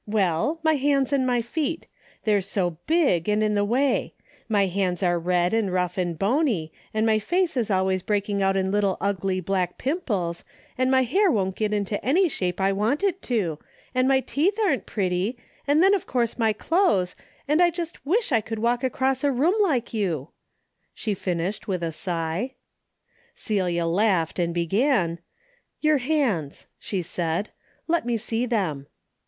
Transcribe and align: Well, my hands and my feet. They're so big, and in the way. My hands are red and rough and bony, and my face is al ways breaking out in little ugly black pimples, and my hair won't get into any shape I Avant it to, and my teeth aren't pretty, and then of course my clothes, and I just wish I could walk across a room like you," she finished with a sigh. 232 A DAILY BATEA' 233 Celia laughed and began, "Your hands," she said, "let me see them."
Well, 0.07 0.59
my 0.63 0.73
hands 0.77 1.13
and 1.13 1.27
my 1.27 1.43
feet. 1.43 1.85
They're 2.23 2.41
so 2.41 2.79
big, 2.87 3.29
and 3.29 3.43
in 3.43 3.53
the 3.53 3.63
way. 3.63 4.15
My 4.49 4.65
hands 4.65 5.03
are 5.03 5.19
red 5.19 5.53
and 5.53 5.71
rough 5.71 5.95
and 5.95 6.17
bony, 6.17 6.73
and 6.91 7.05
my 7.05 7.19
face 7.19 7.55
is 7.55 7.69
al 7.69 7.85
ways 7.85 8.01
breaking 8.01 8.41
out 8.41 8.57
in 8.57 8.71
little 8.71 8.97
ugly 8.99 9.41
black 9.41 9.77
pimples, 9.77 10.43
and 10.75 10.89
my 10.89 11.03
hair 11.03 11.29
won't 11.29 11.55
get 11.55 11.71
into 11.71 12.03
any 12.03 12.27
shape 12.27 12.59
I 12.59 12.69
Avant 12.69 13.03
it 13.03 13.21
to, 13.21 13.59
and 13.93 14.07
my 14.07 14.21
teeth 14.21 14.57
aren't 14.63 14.87
pretty, 14.87 15.37
and 15.67 15.83
then 15.83 15.93
of 15.93 16.07
course 16.07 16.35
my 16.39 16.51
clothes, 16.51 17.15
and 17.47 17.61
I 17.61 17.69
just 17.69 18.03
wish 18.03 18.31
I 18.31 18.41
could 18.41 18.57
walk 18.57 18.83
across 18.83 19.23
a 19.23 19.31
room 19.31 19.53
like 19.61 19.93
you," 19.93 20.29
she 20.95 21.13
finished 21.13 21.67
with 21.67 21.83
a 21.83 21.91
sigh. 21.91 22.55
232 23.35 23.53
A 23.53 23.55
DAILY 23.55 23.71
BATEA' 23.71 23.85
233 23.85 23.85
Celia 23.85 23.85
laughed 23.85 24.39
and 24.39 24.53
began, 24.55 25.19
"Your 25.79 25.97
hands," 25.99 26.65
she 26.79 27.03
said, 27.03 27.51
"let 27.87 28.07
me 28.07 28.17
see 28.17 28.47
them." 28.47 28.87